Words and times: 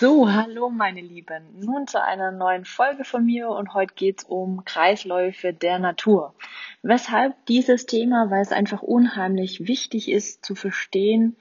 So, 0.00 0.32
hallo 0.32 0.70
meine 0.70 1.02
Lieben. 1.02 1.42
Nun 1.60 1.86
zu 1.86 2.02
einer 2.02 2.32
neuen 2.32 2.64
Folge 2.64 3.04
von 3.04 3.22
mir 3.22 3.50
und 3.50 3.74
heute 3.74 3.92
geht's 3.94 4.24
um 4.24 4.64
Kreisläufe 4.64 5.52
der 5.52 5.78
Natur. 5.78 6.32
Weshalb 6.82 7.34
dieses 7.48 7.84
Thema? 7.84 8.30
Weil 8.30 8.40
es 8.40 8.50
einfach 8.50 8.80
unheimlich 8.80 9.68
wichtig 9.68 10.10
ist 10.10 10.42
zu 10.42 10.54
verstehen, 10.54 11.36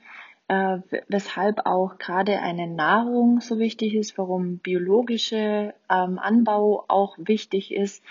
äh, 0.49 0.79
weshalb 1.07 1.67
auch 1.67 1.99
gerade 1.99 2.41
eine 2.41 2.67
Nahrung 2.67 3.39
so 3.39 3.59
wichtig 3.59 3.95
ist, 3.95 4.17
warum 4.17 4.57
biologische 4.57 5.73
ähm, 5.89 6.19
Anbau 6.19 6.83
auch 6.89 7.15
wichtig 7.17 7.73
ist. 7.73 8.03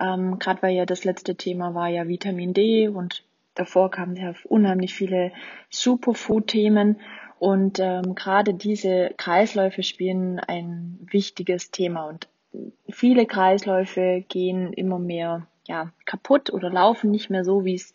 Ähm, 0.00 0.40
gerade 0.40 0.62
weil 0.62 0.74
ja 0.74 0.84
das 0.84 1.04
letzte 1.04 1.36
Thema 1.36 1.76
war 1.76 1.86
ja 1.86 2.08
Vitamin 2.08 2.54
D 2.54 2.88
und 2.88 3.22
davor 3.54 3.88
kamen 3.92 4.16
ja 4.16 4.34
unheimlich 4.48 4.94
viele 4.94 5.30
Superfood-Themen. 5.70 6.96
Und 7.42 7.80
ähm, 7.80 8.14
gerade 8.14 8.54
diese 8.54 9.14
Kreisläufe 9.16 9.82
spielen 9.82 10.38
ein 10.38 10.96
wichtiges 11.10 11.72
Thema 11.72 12.04
und 12.04 12.28
viele 12.88 13.26
Kreisläufe 13.26 14.24
gehen 14.28 14.72
immer 14.72 15.00
mehr 15.00 15.48
ja, 15.66 15.90
kaputt 16.04 16.52
oder 16.52 16.70
laufen 16.70 17.10
nicht 17.10 17.30
mehr 17.30 17.44
so, 17.44 17.64
wie 17.64 17.74
es 17.74 17.94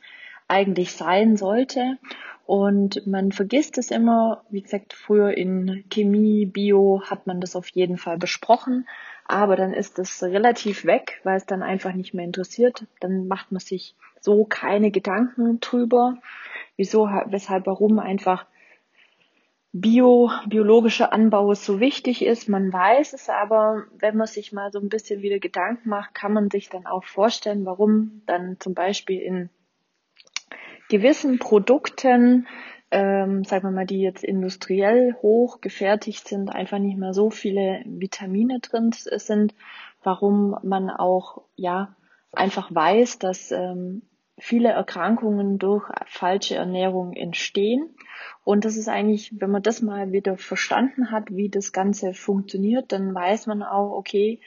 eigentlich 0.49 0.91
sein 0.91 1.37
sollte. 1.37 1.97
Und 2.45 3.07
man 3.07 3.31
vergisst 3.31 3.77
es 3.77 3.89
immer, 3.89 4.43
wie 4.49 4.63
gesagt, 4.63 4.91
früher 4.91 5.37
in 5.37 5.85
Chemie, 5.89 6.45
Bio 6.45 7.03
hat 7.05 7.25
man 7.25 7.39
das 7.39 7.55
auf 7.55 7.69
jeden 7.69 7.97
Fall 7.97 8.17
besprochen, 8.17 8.85
aber 9.29 9.55
dann 9.55 9.73
ist 9.73 9.97
es 9.97 10.21
relativ 10.23 10.83
weg, 10.83 11.21
weil 11.23 11.37
es 11.37 11.45
dann 11.45 11.63
einfach 11.63 11.93
nicht 11.93 12.13
mehr 12.13 12.25
interessiert. 12.25 12.85
Dann 12.99 13.29
macht 13.29 13.53
man 13.53 13.61
sich 13.61 13.95
so 14.19 14.43
keine 14.43 14.91
Gedanken 14.91 15.61
drüber, 15.61 16.17
wieso, 16.75 17.05
weshalb, 17.27 17.65
warum 17.65 17.99
einfach 17.99 18.45
Bio, 19.81 20.31
biologischer 20.47 21.13
Anbau 21.13 21.53
so 21.53 21.79
wichtig 21.79 22.23
ist. 22.25 22.49
Man 22.49 22.71
weiß 22.71 23.13
es 23.13 23.29
aber, 23.29 23.85
wenn 23.97 24.17
man 24.17 24.27
sich 24.27 24.51
mal 24.51 24.71
so 24.71 24.79
ein 24.79 24.89
bisschen 24.89 25.21
wieder 25.21 25.39
Gedanken 25.39 25.89
macht, 25.89 26.13
kann 26.13 26.33
man 26.33 26.49
sich 26.49 26.69
dann 26.69 26.85
auch 26.85 27.03
vorstellen, 27.03 27.65
warum 27.65 28.21
dann 28.25 28.57
zum 28.59 28.73
Beispiel 28.73 29.19
in 29.21 29.49
gewissen 30.89 31.39
Produkten, 31.39 32.47
ähm, 32.91 33.43
sagen 33.43 33.63
wir 33.67 33.71
mal, 33.71 33.85
die 33.85 34.01
jetzt 34.01 34.23
industriell 34.23 35.15
hoch 35.21 35.61
gefertigt 35.61 36.27
sind, 36.27 36.49
einfach 36.49 36.79
nicht 36.79 36.97
mehr 36.97 37.13
so 37.13 37.29
viele 37.29 37.81
Vitamine 37.85 38.59
drin 38.59 38.91
sind, 38.93 39.53
warum 40.03 40.57
man 40.63 40.89
auch, 40.89 41.41
ja, 41.55 41.95
einfach 42.31 42.73
weiß, 42.73 43.19
dass 43.19 43.51
ähm, 43.51 44.03
viele 44.37 44.69
Erkrankungen 44.69 45.57
durch 45.57 45.89
falsche 46.05 46.55
Ernährung 46.55 47.13
entstehen. 47.13 47.95
Und 48.43 48.65
das 48.65 48.77
ist 48.77 48.87
eigentlich, 48.87 49.31
wenn 49.39 49.51
man 49.51 49.63
das 49.63 49.81
mal 49.81 50.11
wieder 50.11 50.37
verstanden 50.37 51.11
hat, 51.11 51.25
wie 51.29 51.49
das 51.49 51.73
Ganze 51.73 52.13
funktioniert, 52.13 52.91
dann 52.91 53.13
weiß 53.13 53.47
man 53.47 53.63
auch, 53.63 53.91
okay, 53.91 54.39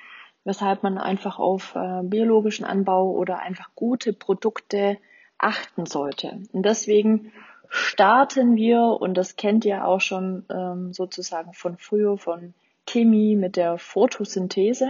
weshalb 0.44 0.82
man 0.82 0.96
einfach 0.96 1.38
auf 1.38 1.74
äh, 1.74 2.02
biologischen 2.02 2.64
Anbau 2.64 3.10
oder 3.10 3.40
einfach 3.40 3.70
gute 3.74 4.12
Produkte 4.12 4.98
achten 5.38 5.86
sollte. 5.86 6.40
Und 6.52 6.64
deswegen 6.64 7.32
starten 7.68 8.56
wir, 8.56 8.82
und 9.00 9.14
das 9.14 9.36
kennt 9.36 9.64
ihr 9.64 9.86
auch 9.86 10.00
schon 10.00 10.44
ähm, 10.50 10.92
sozusagen 10.92 11.52
von 11.52 11.76
früher, 11.76 12.16
von 12.16 12.54
Chemie 12.86 13.36
mit 13.36 13.56
der 13.56 13.78
Photosynthese. 13.78 14.88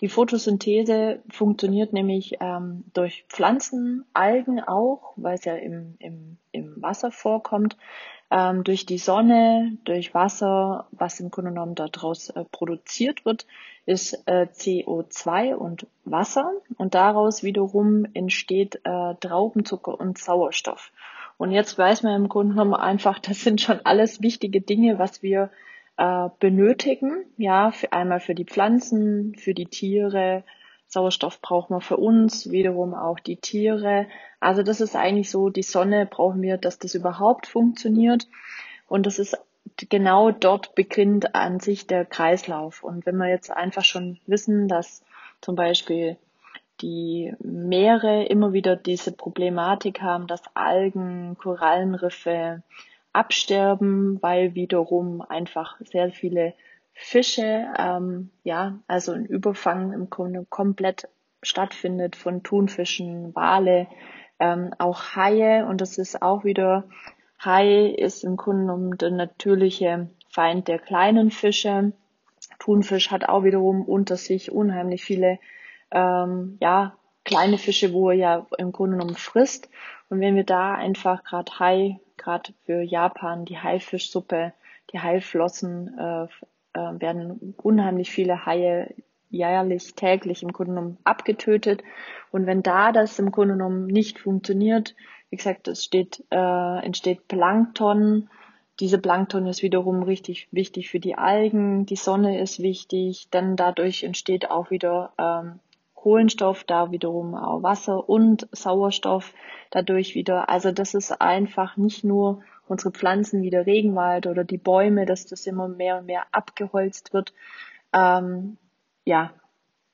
Die 0.00 0.08
Photosynthese 0.08 1.22
funktioniert 1.30 1.92
nämlich 1.92 2.36
ähm, 2.40 2.84
durch 2.94 3.24
Pflanzen, 3.28 4.04
Algen 4.12 4.60
auch, 4.60 5.12
weil 5.16 5.34
es 5.34 5.44
ja 5.44 5.54
im, 5.54 5.94
im, 6.00 6.36
im 6.50 6.82
Wasser 6.82 7.10
vorkommt, 7.12 7.76
ähm, 8.30 8.64
durch 8.64 8.86
die 8.86 8.98
Sonne, 8.98 9.78
durch 9.84 10.12
Wasser, 10.12 10.88
was 10.90 11.20
im 11.20 11.30
Grunde 11.30 11.52
genommen 11.52 11.76
daraus 11.76 12.30
äh, 12.30 12.44
produziert 12.50 13.24
wird, 13.24 13.46
ist 13.86 14.14
äh, 14.26 14.46
CO2 14.52 15.54
und 15.54 15.86
Wasser 16.04 16.50
und 16.76 16.94
daraus 16.94 17.44
wiederum 17.44 18.06
entsteht 18.14 18.80
äh, 18.84 19.14
Traubenzucker 19.14 19.98
und 19.98 20.18
Sauerstoff. 20.18 20.90
Und 21.36 21.50
jetzt 21.50 21.76
weiß 21.78 22.02
man 22.02 22.14
im 22.14 22.28
Grunde 22.28 22.54
genommen 22.54 22.74
einfach, 22.74 23.18
das 23.20 23.42
sind 23.42 23.60
schon 23.60 23.80
alles 23.84 24.22
wichtige 24.22 24.60
Dinge, 24.60 24.98
was 24.98 25.22
wir 25.22 25.50
äh, 25.96 26.28
benötigen. 26.40 27.24
Ja, 27.36 27.70
für, 27.70 27.92
einmal 27.92 28.20
für 28.20 28.34
die 28.34 28.44
Pflanzen, 28.44 29.34
für 29.36 29.54
die 29.54 29.66
Tiere. 29.66 30.44
Sauerstoff 30.86 31.40
brauchen 31.40 31.74
wir 31.74 31.80
für 31.80 31.96
uns, 31.96 32.50
wiederum 32.50 32.94
auch 32.94 33.18
die 33.18 33.36
Tiere. 33.36 34.06
Also 34.40 34.62
das 34.62 34.80
ist 34.80 34.94
eigentlich 34.94 35.30
so, 35.30 35.50
die 35.50 35.62
Sonne 35.62 36.06
brauchen 36.06 36.42
wir, 36.42 36.56
dass 36.56 36.78
das 36.78 36.94
überhaupt 36.94 37.46
funktioniert. 37.46 38.28
Und 38.86 39.06
das 39.06 39.18
ist 39.18 39.36
genau 39.88 40.30
dort 40.30 40.74
beginnt 40.74 41.34
an 41.34 41.58
sich 41.58 41.86
der 41.86 42.04
Kreislauf. 42.04 42.84
Und 42.84 43.06
wenn 43.06 43.16
wir 43.16 43.28
jetzt 43.28 43.50
einfach 43.50 43.84
schon 43.84 44.18
wissen, 44.26 44.68
dass 44.68 45.02
zum 45.40 45.56
Beispiel 45.56 46.16
die 46.80 47.34
Meere 47.40 48.24
immer 48.24 48.52
wieder 48.52 48.76
diese 48.76 49.12
Problematik 49.12 50.02
haben, 50.02 50.26
dass 50.26 50.42
Algen, 50.54 51.36
Korallenriffe, 51.38 52.62
absterben, 53.14 54.20
weil 54.22 54.54
wiederum 54.54 55.22
einfach 55.22 55.80
sehr 55.80 56.10
viele 56.10 56.54
Fische, 56.92 57.66
ähm, 57.78 58.30
ja, 58.42 58.78
also 58.86 59.12
ein 59.12 59.26
Überfang 59.26 59.92
im 59.92 60.10
Grunde 60.10 60.46
komplett 60.48 61.08
stattfindet 61.42 62.16
von 62.16 62.42
Thunfischen, 62.42 63.34
Wale, 63.34 63.88
ähm, 64.38 64.72
auch 64.78 65.14
Haie 65.16 65.66
und 65.66 65.80
das 65.80 65.98
ist 65.98 66.22
auch 66.22 66.44
wieder, 66.44 66.84
Hai 67.38 67.86
ist 67.86 68.24
im 68.24 68.36
Grunde 68.36 68.62
genommen 68.62 68.98
der 68.98 69.10
natürliche 69.10 70.08
Feind 70.30 70.68
der 70.68 70.78
kleinen 70.78 71.30
Fische. 71.30 71.92
Thunfisch 72.58 73.10
hat 73.10 73.28
auch 73.28 73.44
wiederum 73.44 73.82
unter 73.82 74.16
sich 74.16 74.50
unheimlich 74.50 75.04
viele, 75.04 75.38
ähm, 75.90 76.56
ja, 76.60 76.96
kleine 77.24 77.58
Fische, 77.58 77.92
wo 77.92 78.10
er 78.10 78.16
ja 78.16 78.46
im 78.58 78.72
Grunde 78.72 78.96
genommen 78.96 79.16
frisst. 79.16 79.68
Und 80.08 80.20
wenn 80.20 80.36
wir 80.36 80.44
da 80.44 80.74
einfach 80.74 81.24
gerade 81.24 81.58
Hai 81.58 82.00
gerade 82.16 82.52
für 82.64 82.82
Japan 82.82 83.44
die 83.44 83.58
Haifischsuppe, 83.58 84.52
die 84.92 85.00
Haiflossen 85.00 85.98
äh, 85.98 86.24
äh, 86.74 87.00
werden 87.00 87.54
unheimlich 87.62 88.10
viele 88.10 88.46
Haie 88.46 88.94
jährlich, 89.30 89.94
täglich 89.94 90.42
im 90.42 90.52
Grunde 90.52 90.74
genommen 90.74 90.98
abgetötet. 91.04 91.82
Und 92.30 92.46
wenn 92.46 92.62
da 92.62 92.92
das 92.92 93.18
im 93.18 93.32
Grunde 93.32 93.54
genommen 93.54 93.86
nicht 93.86 94.20
funktioniert, 94.20 94.94
wie 95.30 95.36
gesagt, 95.36 95.66
es 95.68 95.82
steht, 95.82 96.24
äh, 96.30 96.84
entsteht 96.84 97.26
Plankton. 97.26 98.28
Diese 98.80 98.98
Plankton 98.98 99.46
ist 99.46 99.62
wiederum 99.62 100.02
richtig 100.02 100.48
wichtig 100.52 100.90
für 100.90 101.00
die 101.00 101.16
Algen. 101.16 101.86
Die 101.86 101.96
Sonne 101.96 102.40
ist 102.40 102.60
wichtig. 102.60 103.28
Dann 103.30 103.56
dadurch 103.56 104.04
entsteht 104.04 104.50
auch 104.50 104.70
wieder 104.70 105.12
ähm, 105.18 105.58
Kohlenstoff, 106.04 106.64
da 106.64 106.90
wiederum 106.90 107.34
auch 107.34 107.62
Wasser 107.62 108.06
und 108.10 108.46
Sauerstoff 108.52 109.32
dadurch 109.70 110.14
wieder. 110.14 110.50
Also 110.50 110.70
das 110.70 110.92
ist 110.92 111.18
einfach 111.22 111.78
nicht 111.78 112.04
nur 112.04 112.42
unsere 112.68 112.90
Pflanzen 112.90 113.40
wie 113.40 113.48
der 113.48 113.64
Regenwald 113.64 114.26
oder 114.26 114.44
die 114.44 114.58
Bäume, 114.58 115.06
dass 115.06 115.24
das 115.24 115.46
immer 115.46 115.66
mehr 115.66 115.96
und 115.96 116.04
mehr 116.04 116.26
abgeholzt 116.30 117.14
wird. 117.14 117.32
Ähm, 117.94 118.58
ja, 119.06 119.32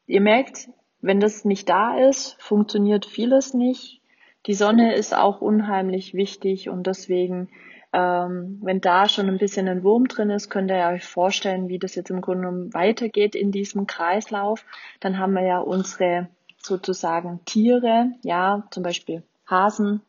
ihr 0.08 0.20
merkt, 0.20 0.70
wenn 1.00 1.20
das 1.20 1.44
nicht 1.44 1.68
da 1.68 1.96
ist, 1.96 2.34
funktioniert 2.42 3.06
vieles 3.06 3.54
nicht. 3.54 4.02
Die 4.46 4.54
Sonne 4.54 4.94
ist 4.96 5.14
auch 5.14 5.40
unheimlich 5.40 6.12
wichtig 6.12 6.68
und 6.68 6.88
deswegen 6.88 7.50
ähm, 7.92 8.58
wenn 8.62 8.80
da 8.80 9.08
schon 9.08 9.28
ein 9.28 9.38
bisschen 9.38 9.68
ein 9.68 9.82
Wurm 9.82 10.06
drin 10.06 10.30
ist, 10.30 10.48
könnt 10.48 10.70
ihr 10.70 10.86
euch 10.86 11.04
vorstellen, 11.04 11.68
wie 11.68 11.78
das 11.78 11.94
jetzt 11.94 12.10
im 12.10 12.20
Grunde 12.20 12.42
genommen 12.46 12.74
weitergeht 12.74 13.34
in 13.34 13.50
diesem 13.50 13.86
Kreislauf. 13.86 14.64
Dann 15.00 15.18
haben 15.18 15.32
wir 15.32 15.42
ja 15.42 15.58
unsere 15.58 16.28
sozusagen 16.58 17.40
Tiere, 17.44 18.12
ja, 18.22 18.64
zum 18.70 18.82
Beispiel 18.82 19.22
Hasen. 19.46 20.02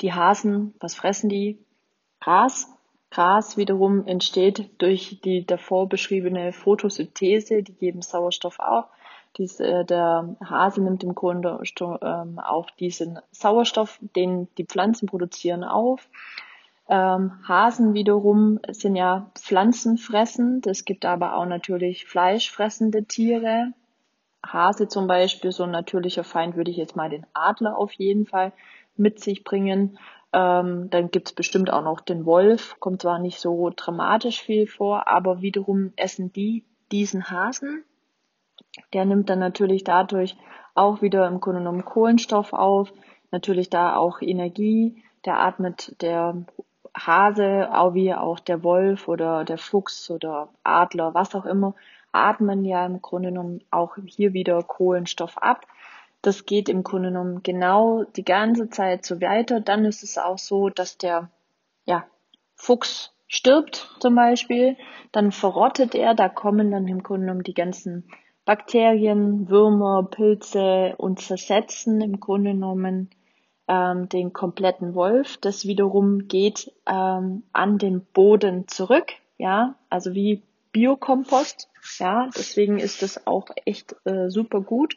Die 0.00 0.12
Hasen, 0.12 0.74
was 0.80 0.94
fressen 0.94 1.28
die? 1.28 1.58
Gras. 2.20 2.68
Gras 3.10 3.56
wiederum 3.56 4.06
entsteht 4.06 4.70
durch 4.78 5.20
die 5.22 5.46
davor 5.46 5.88
beschriebene 5.88 6.52
Photosynthese, 6.52 7.62
die 7.62 7.74
geben 7.74 8.02
Sauerstoff 8.02 8.58
auch. 8.58 8.88
Dies, 9.36 9.60
äh, 9.60 9.84
der 9.84 10.36
Hase 10.44 10.80
nimmt 10.82 11.02
im 11.04 11.14
Grunde 11.14 11.60
ähm, 11.80 12.38
auch 12.38 12.70
diesen 12.70 13.18
Sauerstoff, 13.32 13.98
den 14.16 14.48
die 14.56 14.64
Pflanzen 14.64 15.06
produzieren, 15.06 15.64
auf. 15.64 16.08
Ähm, 16.88 17.32
Hasen 17.48 17.94
wiederum 17.94 18.60
sind 18.70 18.96
ja 18.96 19.30
pflanzenfressend. 19.34 20.66
Es 20.66 20.84
gibt 20.84 21.04
aber 21.04 21.36
auch 21.36 21.46
natürlich 21.46 22.06
fleischfressende 22.06 23.04
Tiere. 23.04 23.72
Hase 24.44 24.88
zum 24.88 25.06
Beispiel, 25.06 25.52
so 25.52 25.62
ein 25.62 25.70
natürlicher 25.70 26.24
Feind 26.24 26.56
würde 26.56 26.70
ich 26.70 26.76
jetzt 26.76 26.96
mal 26.96 27.08
den 27.08 27.26
Adler 27.32 27.78
auf 27.78 27.92
jeden 27.92 28.26
Fall 28.26 28.52
mit 28.96 29.20
sich 29.20 29.44
bringen. 29.44 29.98
Ähm, 30.32 30.90
dann 30.90 31.10
gibt's 31.10 31.32
bestimmt 31.32 31.72
auch 31.72 31.82
noch 31.82 32.00
den 32.00 32.26
Wolf, 32.26 32.76
kommt 32.80 33.02
zwar 33.02 33.18
nicht 33.18 33.38
so 33.38 33.70
dramatisch 33.74 34.42
viel 34.42 34.66
vor, 34.66 35.08
aber 35.08 35.40
wiederum 35.40 35.92
essen 35.96 36.32
die 36.32 36.64
diesen 36.92 37.30
Hasen. 37.30 37.84
Der 38.92 39.04
nimmt 39.04 39.30
dann 39.30 39.38
natürlich 39.38 39.84
dadurch 39.84 40.36
auch 40.74 41.02
wieder 41.02 41.26
im 41.28 41.40
Grunde 41.40 41.60
genommen 41.60 41.84
Kohlenstoff 41.84 42.52
auf, 42.52 42.92
natürlich 43.30 43.70
da 43.70 43.96
auch 43.96 44.20
Energie. 44.20 45.02
Der 45.24 45.40
atmet, 45.40 45.96
der 46.02 46.44
Hase, 46.96 47.68
auch 47.72 47.94
wie 47.94 48.14
auch 48.14 48.38
der 48.38 48.62
Wolf 48.62 49.08
oder 49.08 49.44
der 49.44 49.58
Fuchs 49.58 50.10
oder 50.10 50.48
Adler, 50.62 51.14
was 51.14 51.34
auch 51.34 51.44
immer, 51.44 51.74
atmen 52.12 52.64
ja 52.64 52.86
im 52.86 53.02
Grunde 53.02 53.30
genommen 53.30 53.60
auch 53.70 53.96
hier 54.06 54.32
wieder 54.32 54.62
Kohlenstoff 54.62 55.36
ab. 55.38 55.66
Das 56.22 56.46
geht 56.46 56.68
im 56.68 56.84
Grunde 56.84 57.08
genommen 57.08 57.42
genau 57.42 58.04
die 58.04 58.24
ganze 58.24 58.70
Zeit 58.70 59.04
so 59.04 59.20
weiter. 59.20 59.60
Dann 59.60 59.84
ist 59.84 60.02
es 60.02 60.16
auch 60.16 60.38
so, 60.38 60.70
dass 60.70 60.96
der 60.96 61.30
ja, 61.84 62.04
Fuchs 62.54 63.12
stirbt 63.26 63.96
zum 64.00 64.14
Beispiel, 64.14 64.76
dann 65.12 65.32
verrottet 65.32 65.94
er, 65.94 66.14
da 66.14 66.28
kommen 66.28 66.70
dann 66.70 66.86
im 66.86 67.02
Grunde 67.02 67.26
genommen 67.26 67.42
die 67.42 67.54
ganzen 67.54 68.08
Bakterien, 68.44 69.48
Würmer, 69.48 70.06
Pilze 70.10 70.94
und 70.98 71.20
zersetzen 71.20 72.00
im 72.00 72.20
Grunde 72.20 72.52
genommen 72.52 73.10
ähm, 73.68 74.08
den 74.08 74.32
kompletten 74.32 74.94
Wolf. 74.94 75.36
Das 75.38 75.66
wiederum 75.66 76.28
geht 76.28 76.72
ähm, 76.86 77.42
an 77.52 77.78
den 77.78 78.04
Boden 78.04 78.68
zurück, 78.68 79.12
ja, 79.38 79.74
also 79.90 80.14
wie 80.14 80.42
Biokompost, 80.72 81.68
ja, 81.98 82.28
deswegen 82.36 82.78
ist 82.78 83.02
das 83.02 83.26
auch 83.26 83.46
echt 83.64 83.94
äh, 84.04 84.28
super 84.28 84.60
gut. 84.60 84.96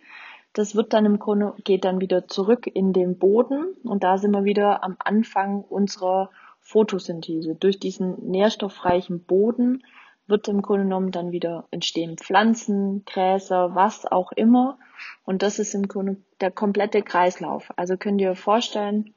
Das 0.54 0.76
wird 0.76 0.94
dann 0.94 1.06
im 1.06 1.20
Grunde, 1.20 1.54
geht 1.64 1.86
dann 1.86 2.02
wieder 2.02 2.28
zurück 2.28 2.66
in 2.66 2.94
den 2.94 3.20
Boden 3.20 3.76
und 3.84 4.04
da 4.04 4.18
sind 4.18 4.32
wir 4.32 4.44
wieder 4.44 4.84
am 4.84 4.96
Anfang 4.98 5.64
unserer 5.64 6.32
Photosynthese. 6.62 7.56
Durch 7.56 7.80
diesen 7.80 8.32
nährstoffreichen 8.32 9.24
Boden 9.24 9.84
wird 10.28 10.48
im 10.48 10.62
Grunde 10.62 10.84
genommen 10.84 11.12
dann 11.12 11.32
wieder 11.32 11.68
entstehen 11.72 12.18
Pflanzen, 12.18 13.04
Gräser, 13.06 13.76
was 13.76 14.06
auch 14.06 14.32
immer. 14.32 14.78
Und 15.24 15.42
das 15.42 15.60
ist 15.60 15.74
im 15.74 15.88
Grunde 15.88 16.18
der 16.42 16.52
komplette 16.52 17.02
Kreislauf. 17.02 17.72
Also 17.76 17.98
könnt 17.98 18.22
ihr 18.22 18.32
euch 18.32 18.40
vorstellen, 18.40 19.14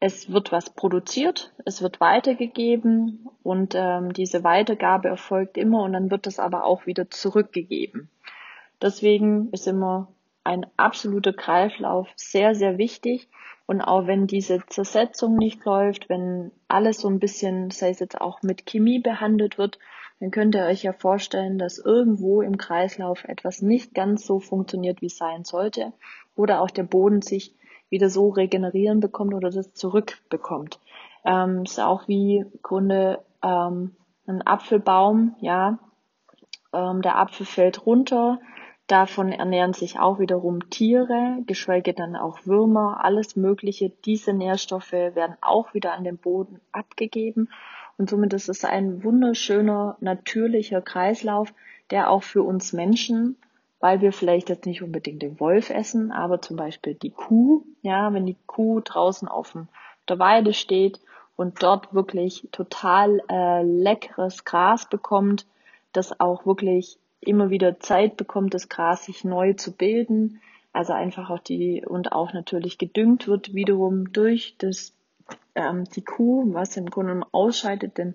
es 0.00 0.30
wird 0.30 0.52
was 0.52 0.70
produziert, 0.70 1.54
es 1.64 1.80
wird 1.80 2.00
weitergegeben 2.00 3.28
und 3.42 3.74
ähm, 3.74 4.12
diese 4.12 4.44
Weitergabe 4.44 5.08
erfolgt 5.08 5.56
immer 5.56 5.82
und 5.82 5.94
dann 5.94 6.10
wird 6.10 6.26
das 6.26 6.38
aber 6.38 6.64
auch 6.64 6.86
wieder 6.86 7.10
zurückgegeben. 7.10 8.10
Deswegen 8.82 9.50
ist 9.52 9.66
immer 9.66 10.08
ein 10.44 10.66
absoluter 10.76 11.32
Kreislauf 11.32 12.08
sehr, 12.16 12.54
sehr 12.54 12.76
wichtig. 12.76 13.28
Und 13.66 13.80
auch 13.80 14.06
wenn 14.06 14.26
diese 14.26 14.64
Zersetzung 14.66 15.36
nicht 15.36 15.64
läuft, 15.64 16.10
wenn 16.10 16.50
alles 16.68 16.98
so 17.00 17.08
ein 17.08 17.18
bisschen, 17.18 17.70
sei 17.70 17.88
es 17.88 17.98
jetzt 17.98 18.20
auch 18.20 18.42
mit 18.42 18.66
Chemie 18.66 18.98
behandelt 18.98 19.56
wird, 19.56 19.78
dann 20.24 20.30
könnt 20.30 20.54
ihr 20.54 20.64
euch 20.64 20.82
ja 20.82 20.94
vorstellen, 20.94 21.58
dass 21.58 21.76
irgendwo 21.76 22.40
im 22.40 22.56
Kreislauf 22.56 23.24
etwas 23.24 23.60
nicht 23.60 23.92
ganz 23.92 24.24
so 24.24 24.40
funktioniert, 24.40 25.02
wie 25.02 25.08
es 25.08 25.18
sein 25.18 25.44
sollte. 25.44 25.92
Oder 26.34 26.62
auch 26.62 26.70
der 26.70 26.84
Boden 26.84 27.20
sich 27.20 27.54
wieder 27.90 28.08
so 28.08 28.30
regenerieren 28.30 29.00
bekommt 29.00 29.34
oder 29.34 29.50
das 29.50 29.74
zurückbekommt. 29.74 30.80
Ähm, 31.26 31.64
ist 31.64 31.78
auch 31.78 32.08
wie 32.08 32.46
Grunde 32.62 33.22
ähm, 33.42 33.94
ein 34.26 34.40
Apfelbaum, 34.40 35.36
ja. 35.40 35.78
Ähm, 36.72 37.02
der 37.02 37.18
Apfel 37.18 37.44
fällt 37.44 37.84
runter, 37.84 38.38
Davon 38.86 39.32
ernähren 39.32 39.72
sich 39.72 39.98
auch 39.98 40.18
wiederum 40.18 40.68
Tiere, 40.68 41.38
geschweige 41.46 41.94
dann 41.94 42.16
auch 42.16 42.44
Würmer, 42.44 43.02
alles 43.02 43.34
Mögliche. 43.34 43.88
Diese 44.04 44.34
Nährstoffe 44.34 44.92
werden 44.92 45.36
auch 45.40 45.72
wieder 45.72 45.94
an 45.94 46.04
den 46.04 46.18
Boden 46.18 46.60
abgegeben. 46.70 47.48
Und 47.96 48.10
somit 48.10 48.32
ist 48.32 48.48
es 48.48 48.64
ein 48.64 49.04
wunderschöner, 49.04 49.96
natürlicher 50.00 50.80
Kreislauf, 50.80 51.52
der 51.90 52.10
auch 52.10 52.22
für 52.22 52.42
uns 52.42 52.72
Menschen, 52.72 53.36
weil 53.80 54.00
wir 54.00 54.12
vielleicht 54.12 54.48
jetzt 54.48 54.66
nicht 54.66 54.82
unbedingt 54.82 55.22
den 55.22 55.38
Wolf 55.38 55.70
essen, 55.70 56.10
aber 56.10 56.40
zum 56.40 56.56
Beispiel 56.56 56.94
die 56.94 57.10
Kuh, 57.10 57.64
ja, 57.82 58.12
wenn 58.12 58.26
die 58.26 58.36
Kuh 58.46 58.80
draußen 58.80 59.28
auf 59.28 59.54
der 60.08 60.18
Weide 60.18 60.54
steht 60.54 61.00
und 61.36 61.62
dort 61.62 61.94
wirklich 61.94 62.48
total 62.50 63.20
äh, 63.28 63.62
leckeres 63.62 64.44
Gras 64.44 64.88
bekommt, 64.88 65.46
das 65.92 66.18
auch 66.18 66.46
wirklich 66.46 66.98
immer 67.20 67.50
wieder 67.50 67.80
Zeit 67.80 68.16
bekommt, 68.16 68.54
das 68.54 68.68
Gras 68.68 69.04
sich 69.04 69.24
neu 69.24 69.54
zu 69.54 69.72
bilden. 69.72 70.40
Also 70.72 70.92
einfach 70.92 71.30
auch 71.30 71.38
die 71.38 71.84
und 71.86 72.12
auch 72.12 72.32
natürlich 72.32 72.78
gedüngt 72.78 73.28
wird 73.28 73.54
wiederum 73.54 74.12
durch 74.12 74.56
das 74.58 74.92
ähm, 75.54 75.84
die 75.84 76.02
Kuh, 76.02 76.52
was 76.52 76.76
im 76.76 76.86
Grunde 76.86 77.12
genommen 77.12 77.30
ausscheidet, 77.32 77.98
den, 77.98 78.14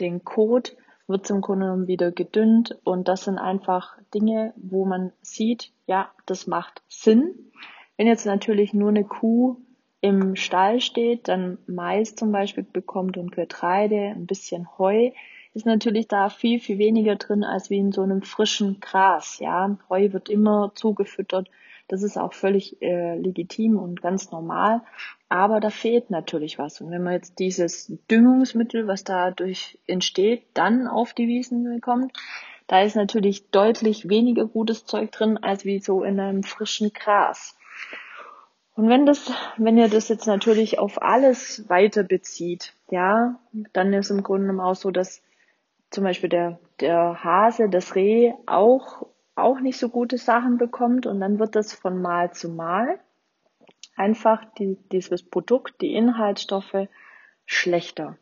den 0.00 0.24
Kot 0.24 0.76
wird 1.06 1.28
im 1.30 1.40
Grunde 1.40 1.66
genommen 1.66 1.86
wieder 1.86 2.12
gedünnt 2.12 2.78
und 2.84 3.08
das 3.08 3.24
sind 3.24 3.38
einfach 3.38 3.96
Dinge, 4.14 4.52
wo 4.56 4.84
man 4.84 5.12
sieht, 5.22 5.72
ja, 5.86 6.10
das 6.26 6.46
macht 6.46 6.82
Sinn. 6.88 7.50
Wenn 7.96 8.06
jetzt 8.06 8.26
natürlich 8.26 8.74
nur 8.74 8.90
eine 8.90 9.04
Kuh 9.04 9.56
im 10.00 10.36
Stall 10.36 10.80
steht, 10.80 11.28
dann 11.28 11.58
Mais 11.66 12.14
zum 12.14 12.30
Beispiel 12.30 12.64
bekommt 12.64 13.16
und 13.16 13.32
Getreide, 13.32 14.12
ein 14.14 14.26
bisschen 14.26 14.68
Heu, 14.78 15.10
ist 15.54 15.66
natürlich 15.66 16.06
da 16.06 16.28
viel, 16.28 16.60
viel 16.60 16.78
weniger 16.78 17.16
drin 17.16 17.42
als 17.42 17.70
wie 17.70 17.78
in 17.78 17.90
so 17.90 18.02
einem 18.02 18.22
frischen 18.22 18.80
Gras. 18.80 19.38
Ja, 19.40 19.76
Heu 19.88 20.12
wird 20.12 20.28
immer 20.28 20.72
zugefüttert. 20.74 21.48
Das 21.88 22.02
ist 22.02 22.18
auch 22.18 22.34
völlig 22.34 22.80
äh, 22.82 23.16
legitim 23.16 23.78
und 23.78 24.02
ganz 24.02 24.30
normal. 24.30 24.82
Aber 25.28 25.60
da 25.60 25.70
fehlt 25.70 26.10
natürlich 26.10 26.58
was. 26.58 26.80
Und 26.80 26.90
wenn 26.90 27.02
man 27.02 27.14
jetzt 27.14 27.38
dieses 27.38 27.92
Düngungsmittel, 28.10 28.86
was 28.86 29.04
dadurch 29.04 29.78
entsteht, 29.86 30.44
dann 30.54 30.86
auf 30.86 31.14
die 31.14 31.26
Wiesen 31.26 31.64
bekommt, 31.64 32.12
da 32.66 32.82
ist 32.82 32.96
natürlich 32.96 33.50
deutlich 33.50 34.10
weniger 34.10 34.46
gutes 34.46 34.84
Zeug 34.84 35.10
drin, 35.10 35.38
als 35.38 35.64
wie 35.64 35.80
so 35.80 36.04
in 36.04 36.20
einem 36.20 36.42
frischen 36.42 36.92
Gras. 36.92 37.56
Und 38.74 38.88
wenn 38.88 39.06
das, 39.06 39.32
wenn 39.56 39.76
ihr 39.76 39.88
das 39.88 40.08
jetzt 40.08 40.26
natürlich 40.26 40.78
auf 40.78 41.02
alles 41.02 41.68
weiter 41.68 42.04
bezieht, 42.04 42.74
ja, 42.90 43.40
dann 43.72 43.92
ist 43.92 44.10
im 44.10 44.22
Grunde 44.22 44.62
auch 44.62 44.76
so, 44.76 44.90
dass 44.90 45.22
zum 45.90 46.04
Beispiel 46.04 46.28
der, 46.28 46.60
der 46.80 47.24
Hase, 47.24 47.68
das 47.68 47.94
Reh 47.96 48.34
auch, 48.46 49.06
auch 49.42 49.60
nicht 49.60 49.78
so 49.78 49.88
gute 49.88 50.18
Sachen 50.18 50.58
bekommt 50.58 51.06
und 51.06 51.20
dann 51.20 51.38
wird 51.38 51.56
das 51.56 51.72
von 51.72 52.00
Mal 52.00 52.32
zu 52.32 52.48
Mal 52.50 52.98
einfach 53.96 54.44
die, 54.58 54.78
dieses 54.92 55.22
Produkt, 55.22 55.80
die 55.80 55.94
Inhaltsstoffe 55.94 56.88
schlechter. 57.46 58.16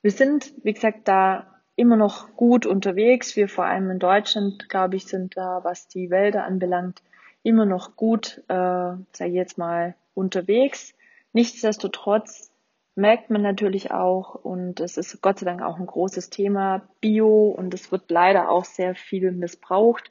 Wir 0.00 0.10
sind, 0.10 0.52
wie 0.62 0.72
gesagt, 0.72 1.08
da 1.08 1.46
immer 1.76 1.96
noch 1.96 2.36
gut 2.36 2.66
unterwegs. 2.66 3.36
Wir 3.36 3.48
vor 3.48 3.64
allem 3.64 3.90
in 3.90 3.98
Deutschland, 3.98 4.68
glaube 4.68 4.96
ich, 4.96 5.06
sind 5.06 5.36
da, 5.36 5.60
was 5.62 5.88
die 5.88 6.10
Wälder 6.10 6.44
anbelangt, 6.44 7.02
immer 7.42 7.66
noch 7.66 7.96
gut, 7.96 8.42
äh, 8.48 8.54
sage 8.54 9.28
ich 9.28 9.34
jetzt 9.34 9.58
mal, 9.58 9.94
unterwegs. 10.14 10.94
Nichtsdestotrotz 11.32 12.50
merkt 12.94 13.30
man 13.30 13.42
natürlich 13.42 13.90
auch 13.90 14.34
und 14.34 14.80
es 14.80 14.96
ist 14.96 15.22
Gott 15.22 15.38
sei 15.38 15.46
Dank 15.46 15.62
auch 15.62 15.78
ein 15.78 15.86
großes 15.86 16.28
Thema 16.30 16.82
Bio 17.00 17.48
und 17.48 17.72
es 17.72 17.90
wird 17.90 18.10
leider 18.10 18.50
auch 18.50 18.66
sehr 18.66 18.94
viel 18.94 19.32
missbraucht. 19.32 20.10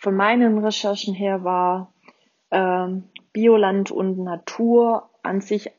Von 0.00 0.16
meinen 0.16 0.64
Recherchen 0.64 1.12
her 1.12 1.44
war 1.44 1.92
ähm, 2.50 3.04
Bioland 3.34 3.90
und 3.90 4.18
Natur 4.18 5.10
an 5.22 5.42
sich 5.42 5.70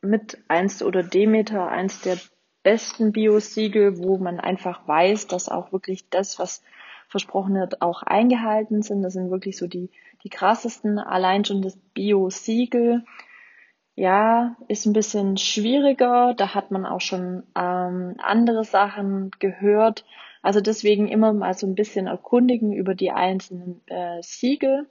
mit 0.00 0.38
eins 0.48 0.82
oder 0.82 1.04
Demeter 1.04 1.68
eins 1.68 2.00
der 2.00 2.18
besten 2.64 3.12
Biosiegel, 3.12 3.98
wo 3.98 4.18
man 4.18 4.40
einfach 4.40 4.88
weiß, 4.88 5.28
dass 5.28 5.48
auch 5.48 5.70
wirklich 5.70 6.10
das, 6.10 6.40
was 6.40 6.64
versprochen 7.06 7.54
wird, 7.54 7.82
auch 7.82 8.02
eingehalten 8.02 8.82
sind. 8.82 9.02
Das 9.02 9.12
sind 9.12 9.30
wirklich 9.30 9.56
so 9.56 9.68
die, 9.68 9.90
die 10.24 10.28
krassesten. 10.28 10.98
Allein 10.98 11.44
schon 11.44 11.62
das 11.62 11.76
Bio-Siegel 11.94 13.04
ja, 13.94 14.56
ist 14.66 14.86
ein 14.86 14.92
bisschen 14.92 15.36
schwieriger. 15.36 16.34
Da 16.36 16.52
hat 16.52 16.72
man 16.72 16.84
auch 16.84 17.00
schon 17.00 17.44
ähm, 17.54 18.16
andere 18.18 18.64
Sachen 18.64 19.30
gehört. 19.38 20.04
Also 20.42 20.60
deswegen 20.60 21.08
immer 21.08 21.32
mal 21.32 21.54
so 21.54 21.66
ein 21.66 21.76
bisschen 21.76 22.08
erkundigen 22.08 22.72
über 22.72 22.94
die 22.94 23.12
einzelnen 23.12 23.80
äh, 23.86 24.20
Siegel, 24.22 24.88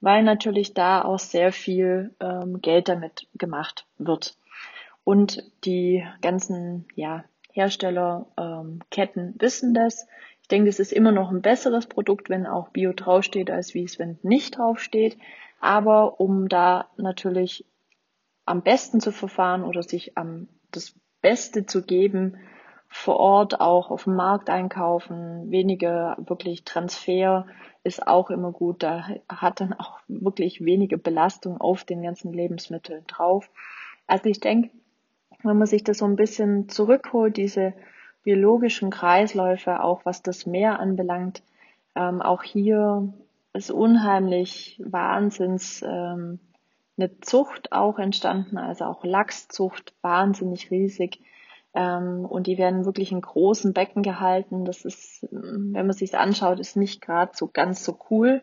weil 0.00 0.22
natürlich 0.22 0.74
da 0.74 1.02
auch 1.02 1.18
sehr 1.18 1.52
viel 1.52 2.14
ähm, 2.20 2.60
Geld 2.60 2.88
damit 2.88 3.26
gemacht 3.34 3.86
wird. 3.98 4.36
Und 5.04 5.42
die 5.64 6.06
ganzen 6.20 6.86
ja, 6.94 7.24
Herstellerketten 7.52 9.26
ähm, 9.28 9.34
wissen 9.38 9.74
das. 9.74 10.06
Ich 10.42 10.48
denke, 10.48 10.68
es 10.68 10.80
ist 10.80 10.92
immer 10.92 11.12
noch 11.12 11.30
ein 11.30 11.42
besseres 11.42 11.86
Produkt, 11.86 12.30
wenn 12.30 12.46
auch 12.46 12.68
Bio 12.68 12.92
draufsteht, 12.92 13.50
als 13.50 13.74
wie 13.74 13.84
es, 13.84 13.98
wenn 13.98 14.18
nicht 14.22 14.58
draufsteht. 14.58 15.16
Aber 15.60 16.20
um 16.20 16.48
da 16.48 16.88
natürlich 16.96 17.64
am 18.44 18.62
besten 18.62 19.00
zu 19.00 19.12
verfahren 19.12 19.64
oder 19.64 19.82
sich 19.82 20.16
am 20.16 20.48
das 20.70 20.94
Beste 21.20 21.66
zu 21.66 21.84
geben, 21.84 22.36
vor 22.94 23.16
Ort 23.16 23.60
auch 23.60 23.90
auf 23.90 24.04
dem 24.04 24.14
Markt 24.16 24.50
einkaufen, 24.50 25.50
weniger 25.50 26.14
wirklich 26.18 26.62
Transfer 26.64 27.46
ist 27.84 28.06
auch 28.06 28.28
immer 28.28 28.52
gut. 28.52 28.82
Da 28.82 29.08
hat 29.30 29.60
dann 29.60 29.72
auch 29.72 29.98
wirklich 30.08 30.62
wenige 30.62 30.98
Belastung 30.98 31.58
auf 31.58 31.84
den 31.84 32.02
ganzen 32.02 32.34
Lebensmitteln 32.34 33.04
drauf. 33.06 33.48
Also 34.06 34.28
ich 34.28 34.40
denke, 34.40 34.70
wenn 35.42 35.56
man 35.56 35.66
sich 35.66 35.82
das 35.82 35.98
so 35.98 36.04
ein 36.04 36.16
bisschen 36.16 36.68
zurückholt, 36.68 37.38
diese 37.38 37.72
biologischen 38.24 38.90
Kreisläufe, 38.90 39.82
auch 39.82 40.04
was 40.04 40.22
das 40.22 40.44
Meer 40.44 40.78
anbelangt, 40.78 41.42
ähm, 41.96 42.20
auch 42.20 42.42
hier 42.42 43.12
ist 43.54 43.70
unheimlich 43.70 44.78
Wahnsinns 44.84 45.82
ähm, 45.82 46.40
eine 46.98 47.20
Zucht 47.20 47.72
auch 47.72 47.98
entstanden, 47.98 48.58
also 48.58 48.84
auch 48.84 49.02
Lachszucht, 49.02 49.94
wahnsinnig 50.02 50.70
riesig. 50.70 51.20
Ähm, 51.74 52.24
und 52.24 52.46
die 52.46 52.58
werden 52.58 52.84
wirklich 52.84 53.12
in 53.12 53.20
großen 53.20 53.72
Becken 53.72 54.02
gehalten. 54.02 54.64
Das 54.64 54.84
ist, 54.84 55.26
wenn 55.30 55.86
man 55.86 55.92
sich 55.92 56.16
anschaut, 56.16 56.60
ist 56.60 56.76
nicht 56.76 57.00
gerade 57.00 57.32
so 57.34 57.48
ganz 57.48 57.84
so 57.84 57.98
cool. 58.10 58.42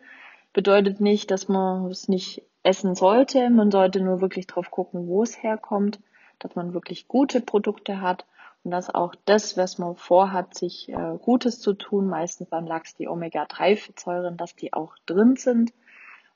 Bedeutet 0.53 1.00
nicht, 1.00 1.29
dass 1.31 1.48
man 1.48 1.86
es 1.91 2.07
nicht 2.07 2.43
essen 2.63 2.95
sollte. 2.95 3.50
Man 3.50 3.71
sollte 3.71 4.01
nur 4.01 4.21
wirklich 4.21 4.48
drauf 4.48 4.71
gucken, 4.71 5.07
wo 5.07 5.24
es 5.24 5.41
herkommt, 5.41 6.00
dass 6.39 6.55
man 6.55 6.74
wirklich 6.74 7.07
gute 7.07 7.41
Produkte 7.41 8.01
hat 8.01 8.25
und 8.63 8.71
dass 8.71 8.93
auch 8.93 9.15
das, 9.25 9.57
was 9.57 9.77
man 9.77 9.95
vorhat, 9.95 10.53
sich 10.55 10.89
äh, 10.89 11.17
Gutes 11.21 11.62
zu 11.62 11.74
tun, 11.74 12.07
meistens 12.07 12.50
beim 12.50 12.65
Lachs 12.65 12.95
die 12.95 13.07
Omega-3-Fettsäuren, 13.07 14.38
dass 14.38 14.55
die 14.55 14.74
auch 14.74 14.95
drin 15.05 15.36
sind, 15.38 15.71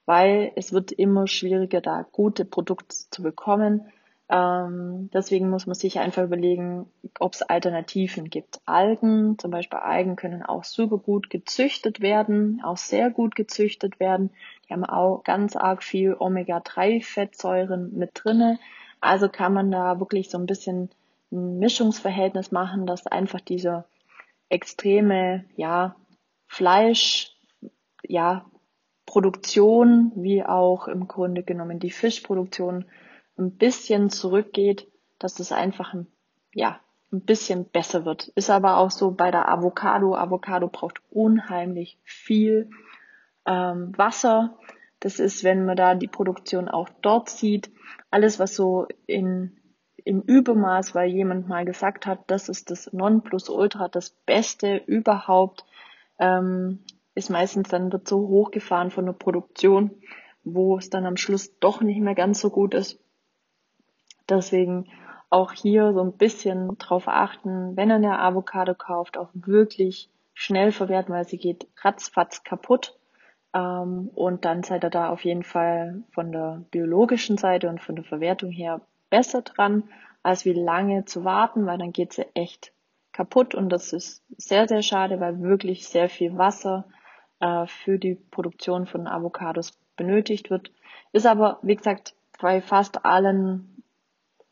weil 0.05 0.51
es 0.55 0.71
wird 0.71 0.91
immer 0.91 1.27
schwieriger, 1.27 1.81
da 1.81 2.05
gute 2.11 2.45
Produkte 2.45 2.95
zu 3.09 3.23
bekommen. 3.23 3.91
Ähm, 4.29 5.09
deswegen 5.13 5.49
muss 5.49 5.65
man 5.65 5.75
sich 5.75 5.99
einfach 5.99 6.23
überlegen, 6.23 6.89
ob 7.19 7.33
es 7.33 7.41
Alternativen 7.41 8.29
gibt. 8.29 8.61
Algen, 8.65 9.37
zum 9.37 9.51
Beispiel 9.51 9.79
Algen 9.79 10.15
können 10.15 10.43
auch 10.43 10.63
super 10.63 10.97
gut 10.97 11.29
gezüchtet 11.29 11.99
werden, 12.01 12.61
auch 12.63 12.77
sehr 12.77 13.09
gut 13.09 13.35
gezüchtet 13.35 13.99
werden. 13.99 14.31
Die 14.67 14.73
haben 14.73 14.85
auch 14.85 15.23
ganz 15.23 15.55
arg 15.55 15.83
viel 15.83 16.15
Omega-3-Fettsäuren 16.17 17.91
mit 17.93 18.11
drinne. 18.13 18.59
Also 19.01 19.27
kann 19.27 19.53
man 19.53 19.69
da 19.71 19.99
wirklich 19.99 20.29
so 20.29 20.37
ein 20.37 20.45
bisschen 20.45 20.89
ein 21.31 21.59
Mischungsverhältnis 21.59 22.51
machen, 22.51 22.85
dass 22.85 23.05
einfach 23.05 23.41
diese 23.41 23.85
extreme, 24.49 25.43
ja, 25.57 25.95
Fleisch, 26.47 27.35
ja, 28.03 28.45
Produktion, 29.05 30.11
wie 30.15 30.45
auch 30.45 30.87
im 30.87 31.07
Grunde 31.07 31.43
genommen 31.43 31.79
die 31.79 31.91
Fischproduktion 31.91 32.85
ein 33.37 33.57
bisschen 33.57 34.09
zurückgeht, 34.09 34.87
dass 35.19 35.39
es 35.39 35.51
einfach 35.51 35.93
ein, 35.93 36.07
ja, 36.53 36.79
ein 37.11 37.21
bisschen 37.21 37.65
besser 37.65 38.05
wird. 38.05 38.29
Ist 38.29 38.49
aber 38.49 38.77
auch 38.77 38.91
so 38.91 39.11
bei 39.11 39.31
der 39.31 39.49
Avocado. 39.49 40.15
Avocado 40.15 40.67
braucht 40.67 41.01
unheimlich 41.09 41.97
viel 42.03 42.69
ähm, 43.45 43.97
Wasser. 43.97 44.57
Das 44.99 45.19
ist, 45.19 45.43
wenn 45.43 45.65
man 45.65 45.75
da 45.75 45.95
die 45.95 46.07
Produktion 46.07 46.69
auch 46.69 46.89
dort 47.01 47.29
sieht, 47.29 47.69
alles, 48.09 48.39
was 48.39 48.55
so 48.55 48.87
in 49.05 49.57
im 50.05 50.21
Übermaß, 50.21 50.95
weil 50.95 51.09
jemand 51.09 51.47
mal 51.47 51.65
gesagt 51.65 52.05
hat, 52.05 52.19
das 52.27 52.49
ist 52.49 52.69
das 52.71 52.91
Nonplusultra, 52.91 53.87
das 53.87 54.09
Beste 54.09 54.77
überhaupt, 54.85 55.65
ähm, 56.19 56.79
ist 57.15 57.29
meistens 57.29 57.69
dann 57.69 57.91
wird 57.91 58.07
so 58.07 58.27
hochgefahren 58.27 58.91
von 58.91 59.05
der 59.05 59.13
Produktion, 59.13 59.91
wo 60.43 60.77
es 60.77 60.89
dann 60.89 61.05
am 61.05 61.17
Schluss 61.17 61.57
doch 61.59 61.81
nicht 61.81 62.01
mehr 62.01 62.15
ganz 62.15 62.41
so 62.41 62.49
gut 62.49 62.73
ist. 62.73 62.99
Deswegen 64.29 64.89
auch 65.29 65.51
hier 65.51 65.93
so 65.93 66.01
ein 66.01 66.13
bisschen 66.13 66.77
drauf 66.77 67.07
achten, 67.07 67.75
wenn 67.75 67.89
ihr 67.89 67.95
eine 67.95 68.19
Avocado 68.19 68.75
kauft, 68.75 69.17
auch 69.17 69.29
wirklich 69.33 70.09
schnell 70.33 70.71
verwerten, 70.71 71.13
weil 71.13 71.27
sie 71.27 71.37
geht 71.37 71.67
ratzfatz 71.81 72.43
kaputt. 72.43 72.97
Ähm, 73.53 74.09
und 74.15 74.45
dann 74.45 74.63
seid 74.63 74.83
ihr 74.83 74.89
da 74.89 75.09
auf 75.09 75.23
jeden 75.25 75.43
Fall 75.43 76.03
von 76.11 76.31
der 76.31 76.63
biologischen 76.71 77.37
Seite 77.37 77.69
und 77.69 77.81
von 77.81 77.95
der 77.95 78.05
Verwertung 78.05 78.51
her 78.51 78.81
besser 79.09 79.41
dran, 79.41 79.83
als 80.23 80.45
wie 80.45 80.53
lange 80.53 81.05
zu 81.05 81.23
warten, 81.23 81.65
weil 81.65 81.77
dann 81.77 81.91
geht 81.91 82.13
sie 82.13 82.25
echt 82.35 82.71
kaputt 83.11 83.53
und 83.53 83.69
das 83.69 83.93
ist 83.93 84.23
sehr, 84.37 84.67
sehr 84.67 84.81
schade, 84.81 85.19
weil 85.19 85.41
wirklich 85.41 85.87
sehr 85.87 86.09
viel 86.09 86.37
Wasser 86.37 86.85
äh, 87.39 87.67
für 87.67 87.99
die 87.99 88.15
Produktion 88.15 88.87
von 88.87 89.07
Avocados 89.07 89.77
benötigt 89.95 90.49
wird. 90.49 90.71
Ist 91.11 91.27
aber, 91.27 91.59
wie 91.61 91.75
gesagt, 91.75 92.15
bei 92.39 92.61
fast 92.61 93.05
allen 93.05 93.72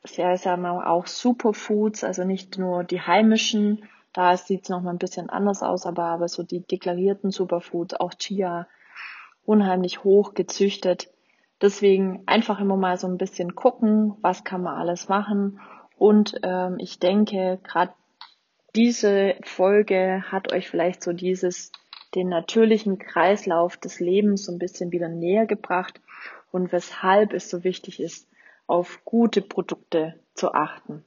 wir 0.04 0.88
auch 0.88 1.08
Superfoods, 1.08 2.04
also 2.04 2.24
nicht 2.24 2.58
nur 2.58 2.84
die 2.84 3.02
heimischen, 3.02 3.88
da 4.14 4.36
sieht 4.36 4.64
es 4.64 4.70
nochmal 4.70 4.94
ein 4.94 5.00
bisschen 5.00 5.30
anders 5.30 5.64
aus, 5.64 5.86
aber, 5.86 6.06
aber 6.06 6.28
so 6.28 6.44
die 6.44 6.62
deklarierten 6.62 7.32
Superfoods, 7.32 7.94
auch 7.94 8.14
Chia, 8.14 8.68
unheimlich 9.46 10.04
hoch 10.04 10.34
gezüchtet, 10.34 11.10
Deswegen 11.62 12.24
einfach 12.26 12.60
immer 12.60 12.76
mal 12.76 12.98
so 12.98 13.08
ein 13.08 13.20
bisschen 13.20 13.54
gucken, 13.54 14.16
was 14.22 14.44
kann 14.44 14.64
man 14.64 14.78
alles 14.78 15.10
machen. 15.10 15.60
Und 15.96 16.40
ähm, 16.42 16.78
ich 16.80 16.98
denke, 16.98 17.60
gerade 17.64 17.94
diese 18.76 19.36
Folge 19.44 20.24
hat 20.32 20.52
euch 20.52 20.70
vielleicht 20.70 21.04
so 21.04 21.14
dieses, 21.14 21.72
den 22.16 22.30
natürlichen 22.30 22.98
Kreislauf 22.98 23.78
des 23.78 24.00
Lebens 24.00 24.46
so 24.46 24.52
ein 24.52 24.58
bisschen 24.58 24.92
wieder 24.92 25.08
näher 25.08 25.46
gebracht 25.46 26.02
und 26.52 26.72
weshalb 26.72 27.34
es 27.34 27.50
so 27.50 27.64
wichtig 27.64 28.00
ist, 28.00 28.28
auf 28.72 29.04
gute 29.04 29.42
Produkte 29.42 30.16
zu 30.34 30.54
achten. 30.54 31.04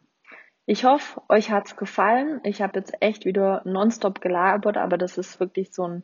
Ich 0.67 0.85
hoffe, 0.85 1.23
euch 1.31 1.51
hat's 1.51 1.77
gefallen. 1.77 2.41
Ich 2.45 2.61
habe 2.61 2.79
jetzt 2.79 2.93
echt 3.01 3.25
wieder 3.25 3.63
nonstop 3.65 4.21
gelabert, 4.21 4.77
aber 4.77 4.99
das 4.99 5.17
ist 5.17 5.41
wirklich 5.41 5.73
so 5.73 5.89
ein 5.89 6.03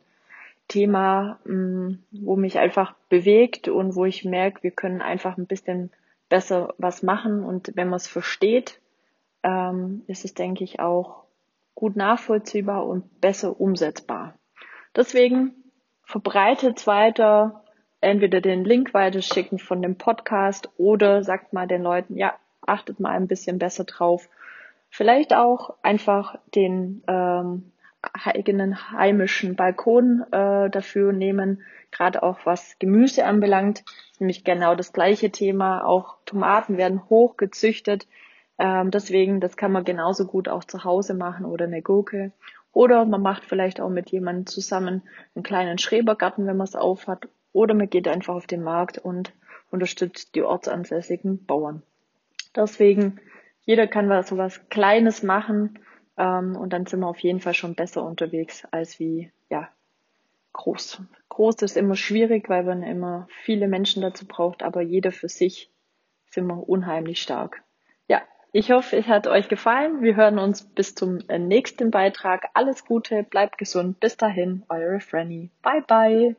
Thema, 0.67 1.39
mm, 1.45 1.99
wo 2.11 2.35
mich 2.35 2.57
einfach 2.57 2.95
bewegt 3.09 3.67
und 3.67 3.95
wo 3.95 4.05
ich 4.05 4.25
merke, 4.25 4.63
wir 4.63 4.71
können 4.71 5.03
einfach 5.03 5.37
ein 5.37 5.45
bisschen 5.45 5.91
besser 6.29 6.73
was 6.79 7.03
machen 7.03 7.43
und 7.43 7.71
wenn 7.75 7.89
man 7.89 7.97
es 7.97 8.07
versteht, 8.07 8.79
ähm, 9.43 10.03
ist 10.07 10.25
es, 10.25 10.33
denke 10.33 10.63
ich, 10.63 10.79
auch 10.79 11.25
gut 11.75 11.95
nachvollziehbar 11.95 12.87
und 12.87 13.21
besser 13.21 13.61
umsetzbar. 13.61 14.33
Deswegen 14.95 15.53
verbreitet 16.05 16.79
es 16.79 16.87
weiter, 16.87 17.60
entweder 18.01 18.41
den 18.41 18.65
Link 18.65 18.93
weiterschicken 18.93 19.59
von 19.59 19.81
dem 19.81 19.97
Podcast 19.97 20.69
oder 20.77 21.23
sagt 21.23 21.53
mal 21.53 21.67
den 21.67 21.83
Leuten, 21.83 22.17
ja, 22.17 22.33
achtet 22.65 22.99
mal 22.99 23.11
ein 23.11 23.27
bisschen 23.27 23.59
besser 23.59 23.85
drauf. 23.85 24.27
Vielleicht 24.89 25.33
auch 25.33 25.75
einfach 25.83 26.37
den 26.53 27.03
ähm, 27.07 27.71
eigenen 28.01 28.91
heimischen 28.91 29.55
Balkon 29.55 30.25
äh, 30.31 30.69
dafür 30.69 31.13
nehmen, 31.13 31.61
gerade 31.91 32.23
auch 32.23 32.39
was 32.45 32.77
Gemüse 32.79 33.25
anbelangt. 33.25 33.83
Nämlich 34.19 34.43
genau 34.43 34.75
das 34.75 34.93
gleiche 34.93 35.31
Thema. 35.31 35.85
Auch 35.85 36.17
Tomaten 36.25 36.77
werden 36.77 37.07
hoch 37.09 37.37
gezüchtet. 37.37 38.07
Ähm, 38.57 38.91
deswegen, 38.91 39.39
das 39.39 39.57
kann 39.57 39.71
man 39.71 39.83
genauso 39.83 40.25
gut 40.25 40.49
auch 40.49 40.63
zu 40.63 40.83
Hause 40.83 41.13
machen 41.13 41.45
oder 41.45 41.65
eine 41.65 41.81
Gurke. 41.81 42.31
Oder 42.73 43.05
man 43.05 43.21
macht 43.21 43.45
vielleicht 43.45 43.81
auch 43.81 43.89
mit 43.89 44.11
jemandem 44.11 44.45
zusammen 44.45 45.03
einen 45.35 45.43
kleinen 45.43 45.77
Schrebergarten, 45.77 46.45
wenn 46.47 46.57
man 46.57 46.67
es 46.67 46.75
auf 46.75 47.07
hat. 47.07 47.27
Oder 47.53 47.73
man 47.73 47.89
geht 47.89 48.07
einfach 48.07 48.35
auf 48.35 48.47
den 48.47 48.63
Markt 48.63 48.97
und 48.97 49.33
unterstützt 49.71 50.35
die 50.35 50.43
ortsansässigen 50.43 51.45
Bauern. 51.45 51.83
Deswegen, 52.55 53.19
jeder 53.61 53.87
kann 53.87 54.09
was, 54.09 54.27
so 54.27 54.37
was 54.37 54.69
Kleines 54.69 55.23
machen 55.23 55.79
ähm, 56.17 56.55
und 56.55 56.73
dann 56.73 56.85
sind 56.85 56.99
wir 56.99 57.07
auf 57.07 57.19
jeden 57.19 57.39
Fall 57.39 57.53
schon 57.53 57.75
besser 57.75 58.03
unterwegs 58.03 58.65
als 58.71 58.99
wie, 58.99 59.31
ja, 59.49 59.69
groß. 60.53 61.01
Groß 61.29 61.61
ist 61.61 61.77
immer 61.77 61.95
schwierig, 61.95 62.49
weil 62.49 62.63
man 62.63 62.83
immer 62.83 63.27
viele 63.43 63.67
Menschen 63.67 64.01
dazu 64.01 64.27
braucht, 64.27 64.63
aber 64.63 64.81
jeder 64.81 65.11
für 65.11 65.29
sich 65.29 65.71
sind 66.29 66.47
wir 66.47 66.67
unheimlich 66.67 67.21
stark. 67.21 67.63
Ja, 68.07 68.21
ich 68.51 68.71
hoffe, 68.71 68.97
es 68.97 69.07
hat 69.07 69.27
euch 69.27 69.47
gefallen. 69.47 70.01
Wir 70.01 70.15
hören 70.15 70.39
uns 70.39 70.63
bis 70.63 70.95
zum 70.95 71.19
äh, 71.29 71.39
nächsten 71.39 71.91
Beitrag. 71.91 72.49
Alles 72.53 72.85
Gute, 72.85 73.23
bleibt 73.23 73.57
gesund. 73.57 73.99
Bis 73.99 74.17
dahin, 74.17 74.63
eure 74.69 74.99
Franny. 74.99 75.51
Bye 75.61 75.83
bye. 75.87 76.35